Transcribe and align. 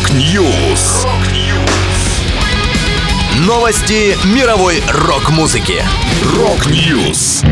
Rock 0.00 0.47
News. 0.47 1.06
Новости 3.46 4.16
мировой 4.34 4.82
рок-музыки. 4.88 5.82
Rock 6.36 6.83
News. 6.83 7.42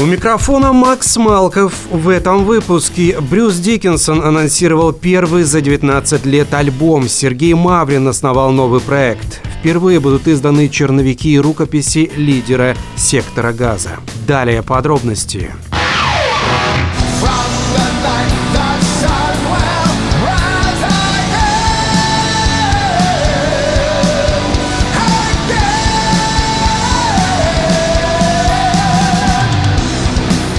У 0.00 0.04
микрофона 0.04 0.72
Макс 0.72 1.16
Малков. 1.16 1.72
В 1.90 2.08
этом 2.08 2.44
выпуске 2.44 3.18
Брюс 3.20 3.56
Диккенсон 3.56 4.22
анонсировал 4.22 4.92
первый 4.92 5.42
за 5.42 5.60
19 5.60 6.24
лет 6.26 6.54
альбом. 6.54 7.08
Сергей 7.08 7.54
Маврин 7.54 8.06
основал 8.06 8.52
новый 8.52 8.80
проект. 8.80 9.40
Впервые 9.58 9.98
будут 9.98 10.28
изданы 10.28 10.68
черновики 10.68 11.32
и 11.32 11.40
рукописи 11.40 12.12
лидера 12.14 12.76
сектора 12.94 13.52
газа. 13.52 13.96
Далее 14.28 14.62
подробности. 14.62 15.52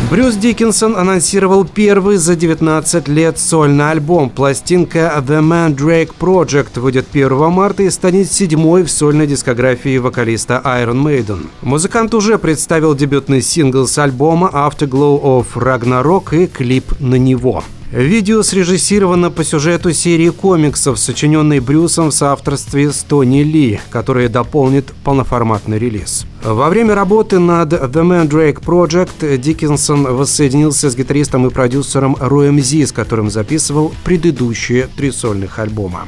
Брюс 0.10 0.36
Диккенсон 0.36 0.96
анонсировал 0.96 1.66
первый 1.66 2.16
за 2.16 2.38
19 2.38 3.10
лет 3.10 3.38
сольный 3.38 3.92
альбом. 3.92 4.30
Пластинка 4.30 5.14
The 5.28 5.42
Mandrake 5.42 6.12
Project 6.18 6.80
выйдет 6.80 7.08
1 7.12 7.52
марта 7.52 7.84
и 7.84 7.90
станет 7.90 8.32
седьмой 8.32 8.84
в 8.84 8.90
сольной 8.90 9.28
дискографии 9.28 9.98
вокалиста 9.98 10.62
Iron 10.64 11.04
Maiden. 11.04 11.48
Музыкант 11.62 12.14
уже 12.14 12.38
представил 12.38 12.96
дебютный 12.96 13.42
сингл 13.42 13.86
с 13.86 13.98
альбома 13.98 14.50
Afterglow 14.54 15.22
of 15.22 15.48
Ragnarok 15.56 16.42
и 16.42 16.48
клип 16.48 16.94
на 17.02 17.16
него. 17.16 17.66
Видео 17.92 18.44
срежиссировано 18.44 19.32
по 19.32 19.46
сюжету 19.46 19.94
серии 19.94 20.30
комиксов, 20.30 21.00
сочиненной 21.00 21.62
Брюсом 21.62 22.10
в 22.10 22.14
соавторстве 22.14 22.92
с 22.92 22.98
Тони 23.04 23.44
Ли, 23.44 23.80
которая 23.90 24.28
дополнит 24.28 24.94
полноформатный 25.06 25.80
релиз. 25.80 26.26
Во 26.44 26.68
время 26.68 26.96
работы 26.96 27.40
над 27.40 27.72
The 27.72 28.28
Mandrake 28.28 28.62
Project 28.62 29.38
Диккенсон 29.38 30.04
воссоединился 30.04 30.90
с 30.90 30.98
гитаристом 30.98 31.48
и 31.48 31.50
продюсером 31.50 32.18
Роем 32.20 32.60
Зи, 32.60 32.86
с 32.86 32.92
которым 32.92 33.32
записывал 33.32 33.94
предыдущие 34.04 34.90
три 34.98 35.10
сольных 35.12 35.58
альбома. 35.58 36.08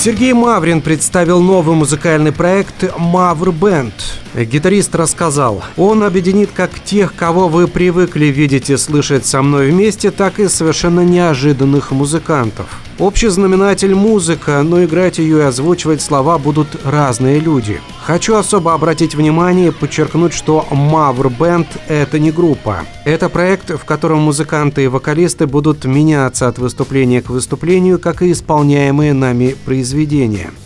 Сергей 0.00 0.32
Маврин 0.32 0.80
представил 0.80 1.40
новый 1.40 1.74
музыкальный 1.74 2.30
проект 2.30 2.96
«Мавр 2.96 3.50
Бенд». 3.50 3.92
Гитарист 4.32 4.94
рассказал, 4.94 5.64
он 5.76 6.04
объединит 6.04 6.50
как 6.54 6.78
тех, 6.78 7.16
кого 7.16 7.48
вы 7.48 7.66
привыкли 7.66 8.26
видеть 8.26 8.70
и 8.70 8.76
слышать 8.76 9.26
со 9.26 9.42
мной 9.42 9.70
вместе, 9.70 10.12
так 10.12 10.38
и 10.38 10.46
совершенно 10.46 11.00
неожиданных 11.00 11.90
музыкантов. 11.90 12.66
Общий 12.98 13.28
знаменатель– 13.28 13.94
музыка, 13.96 14.62
но 14.62 14.84
играть 14.84 15.18
ее 15.18 15.38
и 15.38 15.42
озвучивать 15.42 16.02
слова 16.02 16.36
будут 16.38 16.68
разные 16.84 17.38
люди. 17.38 17.80
Хочу 18.04 18.34
особо 18.34 18.74
обратить 18.74 19.14
внимание 19.14 19.68
и 19.68 19.72
подчеркнуть, 19.72 20.32
что 20.32 20.66
Мавр 20.70 21.30
Бенд– 21.30 21.68
это 21.88 22.18
не 22.18 22.32
группа. 22.32 22.80
Это 23.04 23.28
проект, 23.28 23.70
в 23.70 23.84
котором 23.84 24.20
музыканты 24.20 24.84
и 24.84 24.88
вокалисты 24.88 25.46
будут 25.46 25.84
меняться 25.84 26.48
от 26.48 26.58
выступления 26.58 27.22
к 27.22 27.30
выступлению, 27.30 27.98
как 27.98 28.22
и 28.22 28.32
исполняемые 28.32 29.12
нами 29.12 29.54
произведения. 29.64 29.87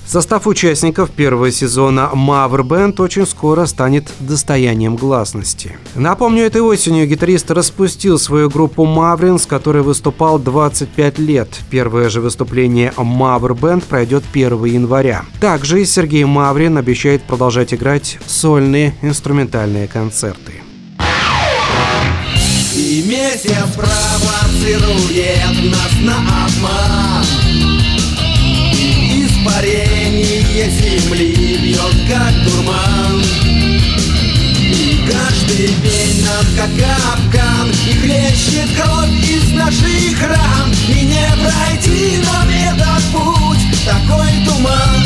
Состав 0.07 0.47
участников 0.47 1.11
первого 1.11 1.51
сезона 1.51 2.11
Мавр 2.13 2.65
Бенд 2.65 3.01
очень 3.01 3.27
скоро 3.27 3.67
станет 3.67 4.13
достоянием 4.21 4.97
гласности. 4.97 5.77
Напомню, 5.95 6.45
этой 6.45 6.61
осенью 6.61 7.09
гитарист 7.09 7.51
распустил 7.51 8.19
свою 8.19 8.51
группу 8.51 8.85
Маврин, 8.85 9.39
с 9.39 9.47
которой 9.47 9.83
выступал 9.83 10.39
25 10.39 11.19
лет. 11.19 11.49
Первое 11.71 12.11
же 12.11 12.21
выступление 12.21 12.93
Мавр 12.97 13.55
Бенд 13.55 13.85
пройдет 13.85 14.25
1 14.33 14.65
января. 14.65 15.25
Также 15.41 15.85
Сергей 15.85 16.25
Маврин 16.25 16.77
обещает 16.77 17.23
продолжать 17.23 17.73
играть 17.73 18.19
сольные 18.27 18.95
инструментальные 19.03 19.89
концерты. 19.89 20.63
И 22.75 23.05
месяц 23.07 23.65
провоцирует 23.77 25.71
нас 25.71 25.93
на 26.03 26.17
обман 26.45 27.52
Испарение 30.63 31.01
земли 31.01 31.59
бьет 31.61 31.97
как 32.09 32.33
дурман. 32.45 33.21
И 34.61 35.01
каждый 35.11 35.67
день 35.67 36.25
нам 36.25 36.45
как 36.57 36.71
капкан 36.79 37.69
И 37.89 37.95
хлещет 37.95 38.69
кровь 38.77 39.29
из 39.29 39.53
наших 39.53 40.23
ран. 40.23 40.71
И 40.89 41.07
не 41.07 41.27
пройти 41.43 42.19
нам 42.25 42.49
этот 42.49 43.03
путь 43.13 43.65
Такой 43.85 44.31
туман. 44.47 45.03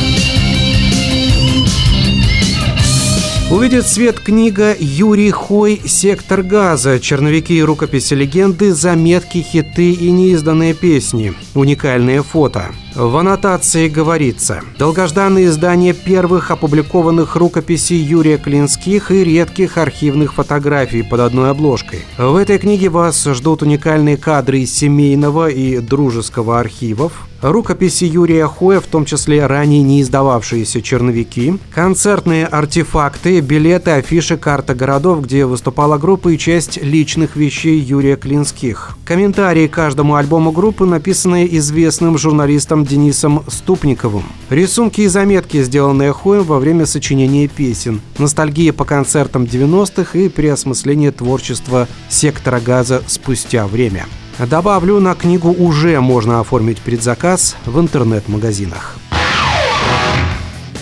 Увидит 3.50 3.86
свет 3.86 4.20
книга 4.20 4.76
Юрий 4.78 5.30
Хой 5.30 5.80
«Сектор 5.86 6.42
газа», 6.42 6.98
черновики 6.98 7.56
и 7.56 7.62
рукописи 7.62 8.12
легенды, 8.14 8.74
заметки, 8.74 9.38
хиты 9.38 9.92
и 9.92 10.10
неизданные 10.10 10.74
песни, 10.74 11.32
уникальные 11.54 12.24
фото. 12.24 12.74
В 12.96 13.14
аннотации 13.18 13.88
говорится 13.88 14.62
«Долгожданное 14.78 15.44
издание 15.44 15.92
первых 15.92 16.50
опубликованных 16.50 17.36
рукописей 17.36 17.98
Юрия 17.98 18.38
Клинских 18.38 19.10
и 19.10 19.22
редких 19.22 19.76
архивных 19.76 20.32
фотографий 20.32 21.02
под 21.02 21.20
одной 21.20 21.50
обложкой». 21.50 22.06
В 22.16 22.36
этой 22.36 22.56
книге 22.56 22.88
вас 22.88 23.22
ждут 23.22 23.60
уникальные 23.60 24.16
кадры 24.16 24.60
из 24.60 24.74
семейного 24.74 25.50
и 25.50 25.80
дружеского 25.80 26.58
архивов, 26.58 27.26
рукописи 27.42 28.04
Юрия 28.04 28.46
Хоя, 28.46 28.80
в 28.80 28.86
том 28.86 29.04
числе 29.04 29.46
ранее 29.46 29.82
не 29.82 30.00
издававшиеся 30.00 30.80
черновики, 30.80 31.58
концертные 31.74 32.46
артефакты, 32.46 33.40
билеты, 33.40 33.90
афиши, 33.90 34.38
карта 34.38 34.74
городов, 34.74 35.22
где 35.22 35.44
выступала 35.44 35.98
группа 35.98 36.30
и 36.30 36.38
часть 36.38 36.82
личных 36.82 37.36
вещей 37.36 37.78
Юрия 37.78 38.16
Клинских. 38.16 38.96
Комментарии 39.04 39.66
к 39.66 39.74
каждому 39.74 40.14
альбому 40.14 40.50
группы, 40.50 40.86
написанные 40.86 41.56
известным 41.58 42.16
журналистом 42.16 42.85
Денисом 42.86 43.44
Ступниковым. 43.48 44.24
Рисунки 44.48 45.02
и 45.02 45.08
заметки, 45.08 45.62
сделанные 45.62 46.12
Хоем 46.12 46.44
во 46.44 46.58
время 46.58 46.86
сочинения 46.86 47.48
песен. 47.48 48.00
Ностальгия 48.18 48.72
по 48.72 48.84
концертам 48.84 49.44
90-х 49.44 50.18
и 50.18 50.28
переосмысление 50.28 51.12
творчества 51.12 51.88
сектора 52.08 52.60
газа 52.60 53.02
спустя 53.06 53.66
время. 53.66 54.06
Добавлю, 54.38 55.00
на 55.00 55.14
книгу 55.14 55.50
уже 55.50 56.00
можно 56.00 56.40
оформить 56.40 56.78
предзаказ 56.78 57.56
в 57.64 57.80
интернет-магазинах. 57.80 58.96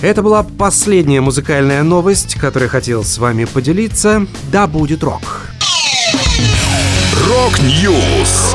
Это 0.02 0.22
была 0.22 0.42
последняя 0.42 1.22
музыкальная 1.22 1.82
новость, 1.82 2.34
которую 2.34 2.68
хотел 2.68 3.04
с 3.04 3.16
вами 3.16 3.46
поделиться. 3.46 4.26
Да 4.52 4.66
будет 4.66 5.02
рок! 5.02 5.48
Rock 7.26 7.83
News! 7.83 8.54